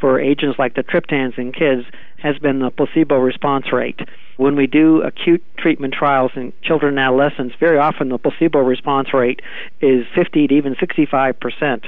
for 0.00 0.18
agents 0.18 0.58
like 0.58 0.76
the 0.76 0.82
triptans 0.82 1.36
in 1.36 1.52
kids 1.52 1.84
has 2.22 2.38
been 2.38 2.60
the 2.60 2.70
placebo 2.70 3.16
response 3.18 3.72
rate. 3.72 4.00
When 4.36 4.56
we 4.56 4.66
do 4.66 5.02
acute 5.02 5.42
treatment 5.58 5.94
trials 5.94 6.32
in 6.36 6.52
children 6.62 6.98
and 6.98 7.00
adolescents, 7.00 7.54
very 7.60 7.78
often 7.78 8.08
the 8.08 8.18
placebo 8.18 8.60
response 8.60 9.12
rate 9.12 9.40
is 9.80 10.06
50 10.14 10.48
to 10.48 10.54
even 10.54 10.76
65 10.80 11.38
percent 11.38 11.84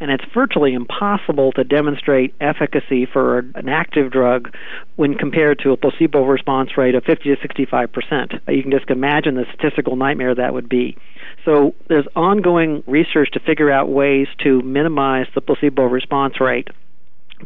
and 0.00 0.10
it's 0.10 0.24
virtually 0.32 0.74
impossible 0.74 1.52
to 1.52 1.64
demonstrate 1.64 2.34
efficacy 2.40 3.06
for 3.06 3.38
an 3.38 3.68
active 3.68 4.12
drug 4.12 4.54
when 4.96 5.14
compared 5.14 5.58
to 5.60 5.72
a 5.72 5.76
placebo 5.76 6.24
response 6.24 6.76
rate 6.76 6.94
of 6.94 7.04
50 7.04 7.34
to 7.34 7.40
65 7.40 7.92
percent. 7.92 8.32
You 8.46 8.62
can 8.62 8.70
just 8.70 8.90
imagine 8.90 9.34
the 9.34 9.44
statistical 9.54 9.96
nightmare 9.96 10.34
that 10.34 10.54
would 10.54 10.68
be. 10.68 10.96
So 11.44 11.74
there's 11.88 12.06
ongoing 12.14 12.82
research 12.86 13.30
to 13.32 13.40
figure 13.40 13.70
out 13.70 13.88
ways 13.88 14.28
to 14.44 14.62
minimize 14.62 15.26
the 15.34 15.40
placebo 15.40 15.84
response 15.84 16.40
rate. 16.40 16.68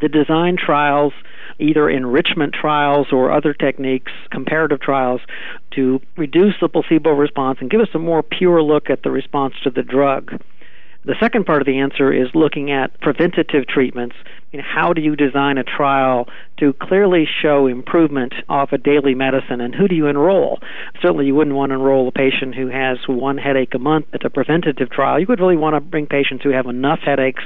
The 0.01 0.09
design 0.09 0.57
trials 0.57 1.13
either 1.59 1.89
enrichment 1.89 2.55
trials 2.59 3.09
or 3.13 3.33
other 3.33 3.55
techniques, 3.55 4.13
comparative 4.31 4.81
trials, 4.81 5.21
to 5.73 6.01
reduce 6.17 6.55
the 6.61 6.69
placebo 6.69 7.11
response 7.11 7.59
and 7.61 7.71
give 7.71 7.81
us 7.81 7.89
a 7.95 7.99
more 7.99 8.23
pure 8.23 8.63
look 8.63 8.91
at 8.91 9.03
the 9.03 9.11
response 9.11 9.55
to 9.65 9.71
the 9.71 9.83
drug. 9.83 10.33
The 11.05 11.17
second 11.21 11.47
part 11.47 11.63
of 11.63 11.67
the 11.67 11.79
answer 11.79 12.13
is 12.13 12.29
looking 12.35 12.71
at 12.71 13.01
preventative 13.01 13.67
treatments. 13.67 14.17
You 14.53 14.59
know, 14.59 14.67
how 14.69 14.93
do 14.93 15.01
you 15.01 15.17
design 15.17 15.57
a 15.57 15.65
trial 15.65 16.29
to 16.59 16.75
clearly 16.75 17.27
show 17.41 17.67
improvement 17.67 18.35
off 18.51 18.73
a 18.73 18.79
daily 18.79 19.15
medicine, 19.15 19.63
and 19.63 19.75
who 19.75 19.89
do 19.89 19.95
you 19.95 20.09
enroll? 20.09 20.61
Certainly, 21.01 21.27
you 21.27 21.35
wouldn't 21.35 21.57
want 21.57 21.71
to 21.71 21.77
enroll 21.77 22.07
a 22.09 22.13
patient 22.13 22.55
who 22.55 22.69
has 22.69 22.99
one 23.09 23.39
headache 23.39 23.73
a 23.75 23.79
month 23.79 24.07
at 24.13 24.27
a 24.27 24.31
preventative 24.31 24.91
trial. 24.91 25.19
You 25.19 25.27
would 25.29 25.41
really 25.41 25.57
want 25.57 25.75
to 25.75 25.81
bring 25.81 26.07
patients 26.07 26.45
who 26.45 26.51
have 26.51 26.67
enough 26.67 27.01
headaches 27.03 27.43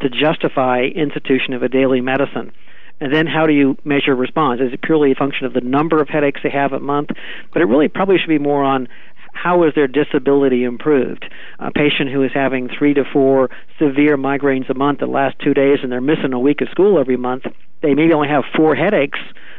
to 0.00 0.08
justify 0.08 0.82
institution 0.94 1.54
of 1.54 1.64
a 1.64 1.68
daily 1.68 2.00
medicine. 2.00 2.52
And 3.00 3.12
then 3.12 3.26
how 3.26 3.46
do 3.46 3.52
you 3.52 3.76
measure 3.82 4.14
response? 4.14 4.60
Is 4.60 4.72
it 4.72 4.80
purely 4.80 5.10
a 5.10 5.16
function 5.16 5.46
of 5.46 5.52
the 5.52 5.60
number 5.60 6.00
of 6.00 6.08
headaches 6.08 6.40
they 6.44 6.50
have 6.50 6.72
a 6.72 6.78
month? 6.78 7.10
But 7.52 7.62
it 7.62 7.64
really 7.64 7.88
probably 7.88 8.18
should 8.18 8.28
be 8.28 8.38
more 8.38 8.62
on 8.62 8.86
how 9.34 9.64
is 9.64 9.74
their 9.74 9.86
disability 9.86 10.64
improved? 10.64 11.30
A 11.58 11.70
patient 11.70 12.10
who 12.10 12.22
is 12.22 12.32
having 12.32 12.68
three 12.68 12.94
to 12.94 13.04
four 13.04 13.50
severe 13.78 14.16
migraines 14.16 14.70
a 14.70 14.74
month 14.74 15.00
that 15.00 15.08
last 15.08 15.38
two 15.38 15.52
days 15.52 15.80
and 15.82 15.92
they're 15.92 16.00
missing 16.00 16.32
a 16.32 16.40
week 16.40 16.60
of 16.60 16.68
school 16.70 16.98
every 16.98 17.16
month, 17.16 17.44
they 17.82 17.94
maybe 17.94 18.14
only 18.14 18.28
have 18.28 18.44
four 18.56 18.74
headaches, 18.74 19.18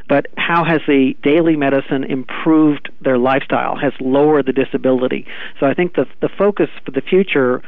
but 0.10 0.28
how 0.38 0.64
has 0.64 0.82
the 0.88 1.16
daily 1.22 1.56
medicine 1.56 2.04
improved 2.04 2.90
their 3.02 3.18
lifestyle, 3.18 3.76
has 3.76 3.94
lowered 4.00 4.48
the 4.48 4.54
disability? 4.54 5.28
So 5.60 5.68
I 5.68 5.74
think 5.74 5.96
the, 5.96 6.06
the 6.22 6.30
focus 6.30 6.70
for 6.84 6.92
the 6.92 7.02
future 7.02 7.62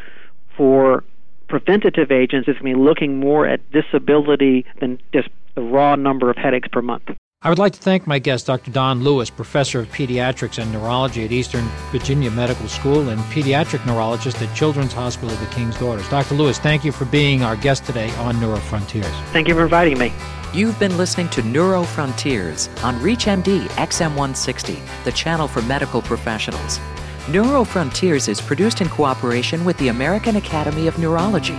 for 0.55 1.03
preventative 1.47 2.11
agents 2.11 2.47
is 2.47 2.55
going 2.55 2.73
to 2.73 2.77
be 2.77 2.83
looking 2.83 3.19
more 3.19 3.45
at 3.45 3.61
disability 3.71 4.65
than 4.79 4.99
just 5.13 5.29
the 5.55 5.61
raw 5.61 5.95
number 5.95 6.29
of 6.29 6.37
headaches 6.37 6.67
per 6.71 6.81
month. 6.81 7.09
I 7.47 7.49
would 7.49 7.59
like 7.59 7.71
to 7.71 7.79
thank 7.79 8.05
my 8.05 8.19
guest, 8.19 8.45
Dr. 8.45 8.71
Don 8.71 9.05
Lewis, 9.05 9.29
professor 9.29 9.79
of 9.79 9.89
pediatrics 9.93 10.61
and 10.61 10.69
neurology 10.69 11.23
at 11.23 11.31
Eastern 11.31 11.63
Virginia 11.93 12.29
Medical 12.29 12.67
School 12.67 13.07
and 13.07 13.21
pediatric 13.31 13.85
neurologist 13.85 14.41
at 14.41 14.53
Children's 14.53 14.91
Hospital 14.91 15.29
of 15.29 15.39
the 15.39 15.45
King's 15.45 15.79
Daughters. 15.79 16.09
Dr. 16.09 16.35
Lewis, 16.35 16.59
thank 16.59 16.83
you 16.83 16.91
for 16.91 17.05
being 17.05 17.43
our 17.43 17.55
guest 17.55 17.85
today 17.85 18.09
on 18.15 18.35
Neurofrontiers. 18.35 19.09
Thank 19.31 19.47
you 19.47 19.53
for 19.53 19.63
inviting 19.63 19.97
me. 19.97 20.11
You've 20.53 20.77
been 20.77 20.97
listening 20.97 21.29
to 21.29 21.41
Neurofrontiers 21.41 22.67
on 22.83 22.95
ReachMD 22.95 23.67
XM160, 23.69 25.05
the 25.05 25.13
channel 25.13 25.47
for 25.47 25.61
medical 25.61 26.01
professionals. 26.01 26.79
Neurofrontiers 27.27 28.27
is 28.27 28.41
produced 28.41 28.81
in 28.81 28.89
cooperation 28.89 29.63
with 29.63 29.77
the 29.77 29.87
American 29.87 30.35
Academy 30.35 30.87
of 30.87 30.99
Neurology. 30.99 31.57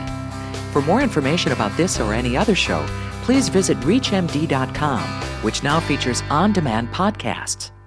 For 0.71 0.83
more 0.83 1.01
information 1.01 1.53
about 1.53 1.75
this 1.79 1.99
or 1.99 2.13
any 2.13 2.37
other 2.37 2.55
show, 2.55 2.87
please 3.29 3.51
visit 3.51 3.79
ReachMD.com, 3.81 5.03
which 5.43 5.63
now 5.63 5.81
features 5.81 6.23
on 6.31 6.51
demand 6.51 6.89
podcasts. 6.89 7.78